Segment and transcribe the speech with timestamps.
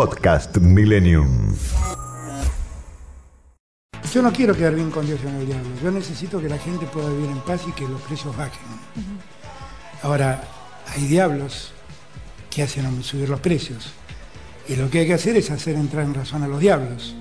[0.00, 1.54] Podcast Millennium.
[4.14, 5.68] Yo no quiero quedar bien con Dios y con el diablo.
[5.82, 8.62] Yo necesito que la gente pueda vivir en paz y que los precios bajen.
[10.02, 10.42] Ahora,
[10.86, 11.72] hay diablos
[12.48, 13.92] que hacen subir los precios.
[14.68, 17.14] Y lo que hay que hacer es hacer entrar en razón a los diablos.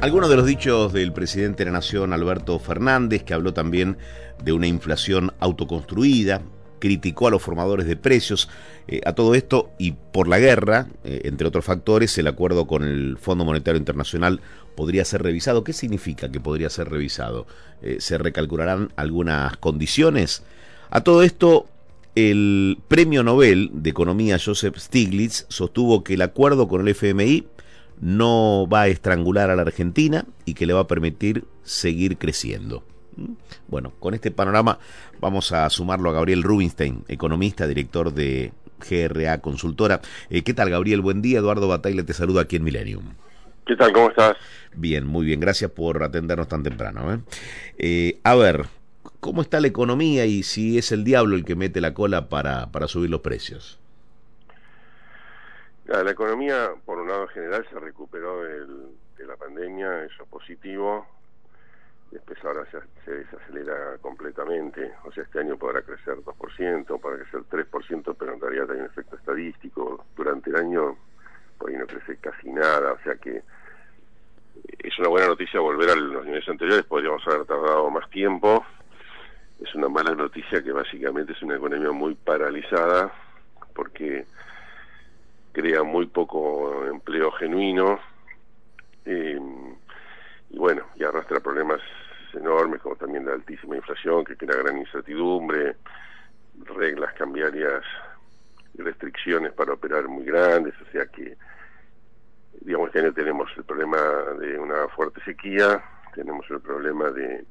[0.00, 3.98] Algunos de los dichos del presidente de la Nación, Alberto Fernández, que habló también
[4.44, 6.42] de una inflación autoconstruida,
[6.82, 8.48] criticó a los formadores de precios.
[8.88, 12.82] Eh, a todo esto y por la guerra, eh, entre otros factores, el acuerdo con
[12.82, 14.40] el Fondo Monetario Internacional
[14.74, 15.62] podría ser revisado.
[15.62, 17.46] ¿Qué significa que podría ser revisado?
[17.82, 20.42] Eh, ¿Se recalcularán algunas condiciones?
[20.90, 21.66] A todo esto,
[22.16, 27.46] el premio Nobel de Economía Joseph Stiglitz sostuvo que el acuerdo con el FMI
[28.00, 32.82] no va a estrangular a la Argentina y que le va a permitir seguir creciendo.
[33.68, 34.78] Bueno, con este panorama
[35.20, 40.00] vamos a sumarlo a Gabriel Rubinstein, economista, director de GRA Consultora.
[40.30, 41.00] Eh, ¿Qué tal, Gabriel?
[41.00, 41.38] Buen día.
[41.38, 43.14] Eduardo Bataille te saluda aquí en Millennium.
[43.66, 43.92] ¿Qué tal?
[43.92, 44.36] ¿Cómo estás?
[44.74, 45.40] Bien, muy bien.
[45.40, 47.12] Gracias por atendernos tan temprano.
[47.14, 47.18] ¿eh?
[47.78, 48.66] Eh, a ver,
[49.20, 52.72] ¿cómo está la economía y si es el diablo el que mete la cola para,
[52.72, 53.78] para subir los precios?
[55.86, 61.06] La, economía, por un lado general, se recuperó de la pandemia, eso es positivo
[62.12, 67.40] después ahora se, se, desacelera completamente, o sea, este año podrá crecer 2%, podrá crecer
[67.50, 70.96] 3%, pero en realidad hay un efecto estadístico, durante el año
[71.58, 73.42] por ahí no crece casi nada, o sea que
[74.78, 78.64] es una buena noticia volver a los niveles anteriores, podríamos haber tardado más tiempo,
[79.58, 83.12] es una mala noticia que básicamente es una economía muy paralizada,
[83.74, 84.26] porque
[85.52, 88.00] crea muy poco empleo genuino,
[89.04, 89.40] eh,
[90.50, 91.80] y bueno, y arrastra problemas
[92.34, 95.76] enormes, como también la altísima inflación, que crea gran incertidumbre,
[96.64, 97.82] reglas cambiarias
[98.74, 101.36] y restricciones para operar muy grandes, o sea que,
[102.60, 103.98] digamos, este año tenemos el problema
[104.38, 105.82] de una fuerte sequía,
[106.14, 107.44] tenemos el problema de,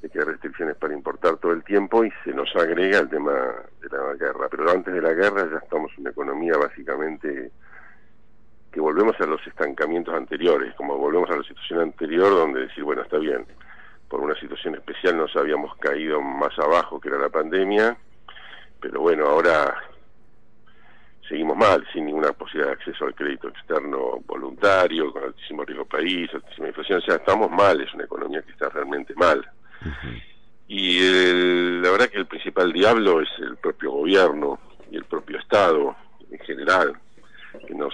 [0.00, 3.32] que hay restricciones para importar todo el tiempo y se nos agrega el tema
[3.80, 4.48] de la guerra.
[4.50, 7.50] Pero antes de la guerra ya estamos en una economía básicamente
[8.72, 13.02] que volvemos a los estancamientos anteriores, como volvemos a la situación anterior donde decir, bueno,
[13.02, 13.44] está bien,
[14.10, 17.96] por una situación especial nos habíamos caído más abajo que era la pandemia,
[18.80, 19.72] pero bueno, ahora
[21.28, 26.28] seguimos mal, sin ninguna posibilidad de acceso al crédito externo voluntario, con altísimo riesgo país,
[26.34, 29.48] altísima inflación, o sea, estamos mal, es una economía que está realmente mal.
[30.66, 30.98] Y
[31.80, 34.58] la verdad que el principal diablo es el propio gobierno
[34.90, 35.94] y el propio Estado
[36.32, 36.98] en general,
[37.64, 37.90] que no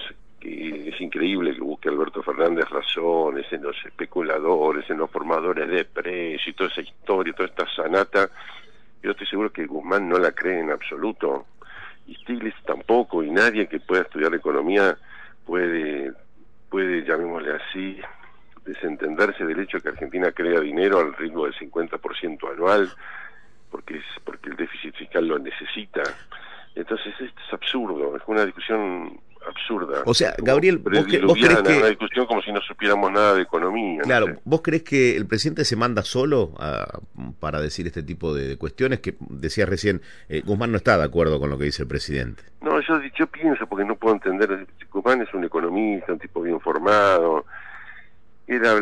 [0.47, 5.83] que es increíble que busque Alberto Fernández razones en los especuladores, en los formadores de
[5.83, 8.29] precios y toda esa historia, toda esta sanata.
[9.03, 11.47] Yo estoy seguro que Guzmán no la cree en absoluto,
[12.07, 14.97] y Stiglitz tampoco, y nadie que pueda estudiar economía
[15.45, 16.13] puede,
[16.69, 17.99] puede llamémosle así,
[18.65, 22.89] desentenderse del hecho de que Argentina crea dinero al ritmo del 50% anual,
[23.69, 26.03] porque, es, porque el déficit fiscal lo necesita.
[26.73, 30.03] Entonces esto es absurdo, es una discusión absurda.
[30.05, 31.77] O sea, Gabriel, vos, que, vos crees que...
[31.77, 34.01] Una discusión como si no supiéramos nada de economía.
[34.03, 36.53] Claro, ¿vos crees que el presidente se manda solo
[37.39, 38.99] para decir este tipo de, cuestiones?
[38.99, 42.43] Que decías recién, eh, Guzmán no está de acuerdo con lo que dice el presidente.
[42.61, 46.59] No, yo, yo pienso, porque no puedo entender, Guzmán es un economista, un tipo bien
[46.59, 47.45] formado.
[48.47, 48.75] Era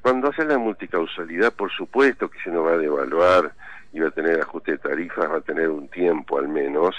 [0.00, 3.52] cuando hace la multicausalidad, por supuesto que se nos va a devaluar
[3.92, 6.94] y va a tener ajuste de tarifas, va a tener un tiempo al menos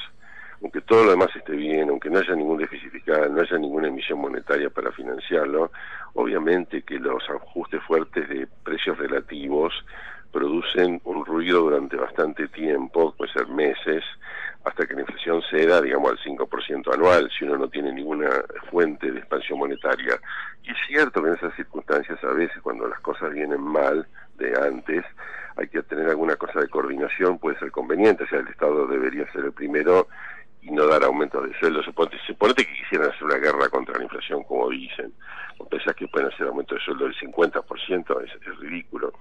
[0.62, 3.88] aunque todo lo demás esté bien, aunque no haya ningún déficit fiscal, no haya ninguna
[3.88, 5.72] emisión monetaria para financiarlo,
[6.13, 9.74] obviamente que los ajustes fuertes de precios relativos
[10.31, 14.04] producen un ruido durante bastante tiempo, puede ser meses,
[14.63, 18.30] hasta que la inflación ceda, digamos, al 5% anual, si uno no tiene ninguna
[18.69, 20.19] fuente de expansión monetaria.
[20.63, 24.06] Y es cierto que en esas circunstancias, a veces, cuando las cosas vienen mal
[24.38, 25.04] de antes,
[25.56, 29.30] hay que tener alguna cosa de coordinación, puede ser conveniente, o sea, el Estado debería
[29.31, 30.07] ser el primero
[30.61, 31.81] y no dar aumento de sueldo.
[31.83, 35.13] Suponete, que quisieran hacer una guerra contra la inflación, como dicen.
[35.69, 39.13] Pensás que pueden hacer aumento de sueldo del 50%, es, es ridículo.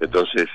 [0.00, 0.48] Entonces,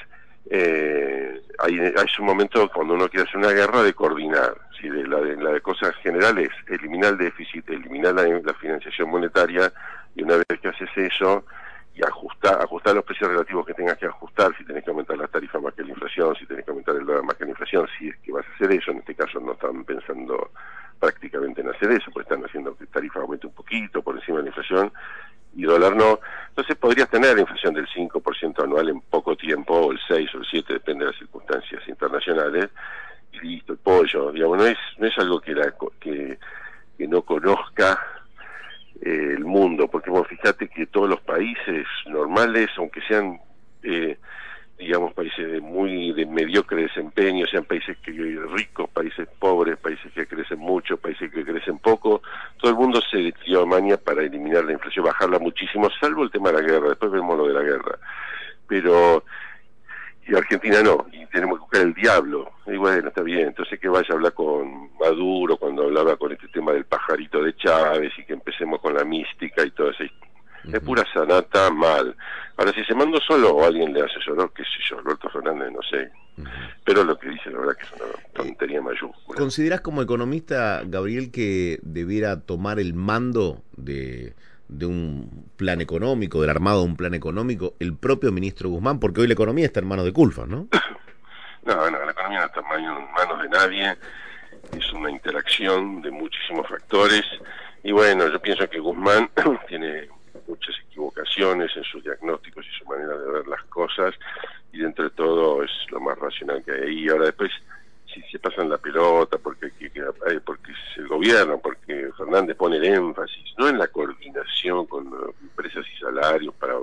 [0.50, 4.56] eh, hay, hay un momento cuando uno quiere hacer una guerra de coordinar.
[4.80, 4.90] ¿sí?
[4.90, 9.72] De la, de, cosas generales, eliminar el déficit, eliminar la financiación monetaria
[10.16, 11.46] y una vez que haces eso
[12.50, 15.74] ajustar, los precios relativos que tengas que ajustar, si tenés que aumentar las tarifas más
[15.74, 18.18] que la inflación, si tenés que aumentar el dólar más que la inflación, si es
[18.18, 20.52] que vas a hacer eso, en este caso no están pensando
[21.00, 24.44] prácticamente en hacer eso, pues están haciendo que tarifa aumente un poquito por encima de
[24.44, 24.92] la inflación
[25.56, 26.20] y dólar no.
[26.50, 30.38] Entonces podrías tener la inflación del 5% anual en poco tiempo, o el 6 o
[30.40, 32.70] el 7, depende de las circunstancias internacionales,
[33.34, 36.38] y listo, el pollo, digamos, no es, no es algo que, la, que,
[36.98, 38.00] que no conozca
[39.02, 43.40] eh, el mundo, porque vos fíjate que todos los países normales, aunque sean,
[43.84, 44.18] eh,
[44.78, 50.28] digamos, países de muy de mediocre desempeño, sean países que, ricos, países pobres, países que
[50.28, 52.22] crecen mucho, países que crecen poco,
[52.58, 56.32] todo el mundo se dio a maña para eliminar la inflación, bajarla muchísimo, salvo el
[56.32, 57.98] tema de la guerra, después vemos lo de la guerra.
[58.68, 59.24] Pero
[60.28, 62.52] y Argentina no, y tenemos que buscar el diablo.
[62.68, 66.48] Y bueno, está bien, entonces que vaya a hablar con Maduro cuando hablaba con este
[66.50, 70.04] tema del pajarito de Chávez y que empecemos con la mística y todo eso.
[70.72, 72.14] Es pura sanata mal.
[72.58, 75.82] Ahora, si se mandó solo o alguien le asesoró, qué sé yo, Alberto Fernández, no
[75.84, 76.12] sé.
[76.84, 79.38] Pero lo que dice, la verdad, que es una tontería mayúscula.
[79.38, 84.34] ¿Considerás como economista, Gabriel, que debiera tomar el mando de
[84.68, 89.22] de un plan económico, del armado de un plan económico, el propio ministro Guzmán, porque
[89.22, 90.68] hoy la economía está en manos de Culfa, ¿no?
[91.68, 93.98] No, no, la economía no está en manos de nadie,
[94.72, 97.26] es una interacción de muchísimos factores,
[97.84, 99.30] y bueno, yo pienso que Guzmán
[99.68, 100.08] tiene
[100.48, 104.16] muchas equivocaciones en sus diagnósticos y su manera de ver las cosas,
[104.72, 106.84] y dentro de todo es lo más racional que hay.
[106.84, 107.10] Ahí.
[107.10, 107.52] Ahora después
[108.14, 112.86] si se pasan la pelota porque eh, porque es el gobierno, porque Fernández pone el
[112.86, 115.12] énfasis, no en la coordinación con
[115.42, 116.76] empresas y salarios para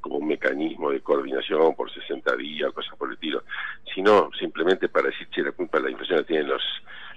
[0.00, 3.42] como un mecanismo de coordinación por 60 días, cosas por el estilo,
[3.94, 6.62] sino simplemente para decir, que la culpa de la inflación la tienen los,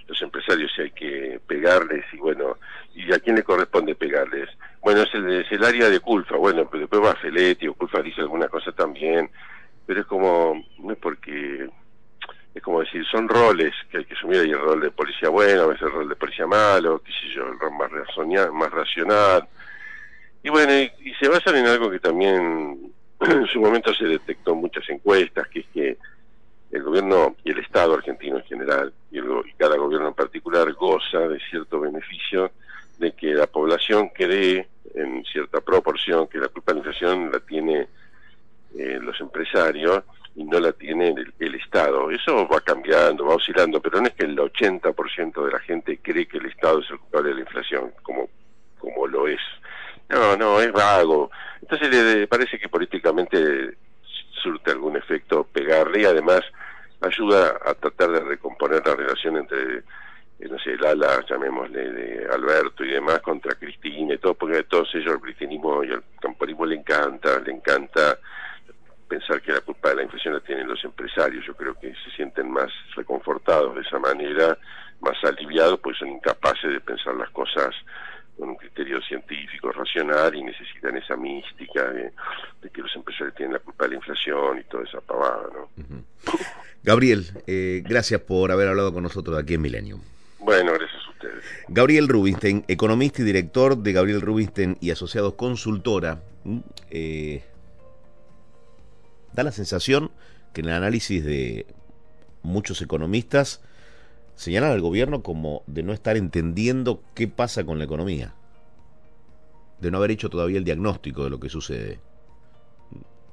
[0.06, 2.58] los empresarios y hay que pegarles y bueno,
[2.94, 4.48] ¿y a quién le corresponde pegarles?
[4.80, 8.48] Bueno, es el, el de culpa, bueno, pero después va Feletti o culpa dice alguna
[8.48, 9.30] cosa también,
[9.86, 11.68] pero es como, no es porque
[12.54, 15.62] es como decir, son roles que hay que asumir, hay el rol de policía bueno,
[15.62, 17.90] a veces el rol de policía malo, qué sé yo, el rol más,
[18.52, 19.48] más racional.
[20.42, 24.58] Y bueno, y, se basan en algo que también en su momento se detectó en
[24.58, 25.98] muchas encuestas, que es que
[26.72, 31.20] el gobierno y el Estado argentino en general, y, y cada gobierno en particular, goza
[31.20, 32.50] de cierto beneficio
[32.98, 37.40] de que la población cree en cierta proporción que la culpa de la inflación la
[37.40, 37.88] tiene
[38.78, 40.02] eh, los empresarios
[40.34, 42.10] y no la tiene el, el, Estado.
[42.10, 46.26] Eso va cambiando, va oscilando, pero no es que el 80% de la gente cree
[46.26, 48.28] que el Estado es el culpable de la inflación, como,
[48.78, 49.40] como lo es.
[50.08, 51.30] No, no, es vago.
[51.60, 53.76] Entonces le parece que políticamente
[54.42, 56.42] surte algún efecto pegarle y además
[57.00, 59.82] ayuda a tratar de recomponer la relación entre
[60.48, 64.62] no sé, el ala, llamémosle, de Alberto y demás, contra Cristina y todo, porque a
[64.62, 68.18] todos ellos el cristianismo y el camporismo le encanta, le encanta
[69.08, 71.44] pensar que la culpa de la inflación la tienen los empresarios.
[71.46, 74.56] Yo creo que se sienten más reconfortados de esa manera,
[75.00, 77.74] más aliviados, pues son incapaces de pensar las cosas
[78.38, 82.12] con un criterio científico, racional, y necesitan esa mística de,
[82.72, 85.68] que los empresarios tienen la culpa de la inflación y toda esa pavada, ¿no?
[86.82, 90.00] Gabriel, eh, gracias por haber hablado con nosotros aquí en Millennium.
[90.42, 91.44] Bueno, gracias a ustedes.
[91.68, 96.20] Gabriel Rubinstein, economista y director de Gabriel Rubinstein y Asociados Consultora.
[96.90, 97.44] Eh,
[99.32, 100.10] da la sensación
[100.52, 101.66] que en el análisis de
[102.42, 103.62] muchos economistas
[104.34, 108.34] señalan al gobierno como de no estar entendiendo qué pasa con la economía,
[109.80, 112.00] de no haber hecho todavía el diagnóstico de lo que sucede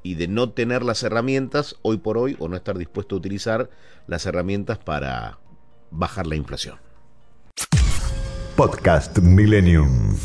[0.03, 3.69] y de no tener las herramientas hoy por hoy o no estar dispuesto a utilizar
[4.07, 5.39] las herramientas para
[5.89, 6.77] bajar la inflación.
[8.59, 10.19] Podcast Millennium.